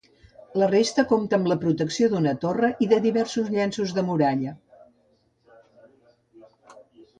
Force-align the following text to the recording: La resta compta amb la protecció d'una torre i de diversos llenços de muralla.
La 0.59 0.69
resta 0.69 1.03
compta 1.11 1.37
amb 1.37 1.49
la 1.51 1.57
protecció 1.65 2.09
d'una 2.13 2.33
torre 2.45 2.71
i 2.87 2.89
de 2.95 2.99
diversos 3.05 3.53
llenços 3.57 3.95
de 3.99 4.07
muralla. 4.09 4.57